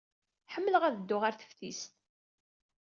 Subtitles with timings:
[0.53, 1.91] Ḥemmleɣ ad dduɣ ɣer teftist.